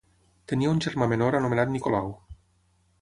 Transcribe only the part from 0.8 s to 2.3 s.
germà menor anomenat Nicolau.